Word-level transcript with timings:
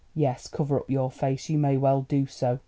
Yes, 0.15 0.47
cover 0.47 0.79
up 0.79 0.89
your 0.89 1.11
face—you 1.11 1.59
may 1.59 1.77
well 1.77 2.01
do 2.01 2.25
so. 2.25 2.57